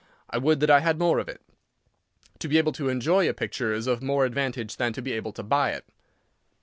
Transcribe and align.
I 0.31 0.39
would 0.39 0.61
that 0.61 0.71
I 0.71 0.79
had 0.79 0.97
more 0.97 1.19
of 1.19 1.29
it. 1.29 1.41
To 2.39 2.47
be 2.47 2.57
able 2.57 2.71
to 2.71 2.89
enjoy 2.89 3.29
a 3.29 3.35
picture 3.35 3.71
is 3.71 3.85
of 3.85 4.01
more 4.01 4.25
advantage 4.25 4.77
than 4.77 4.93
to 4.93 5.01
be 5.03 5.13
able 5.13 5.31
to 5.33 5.43
buy 5.43 5.73
it. 5.73 5.85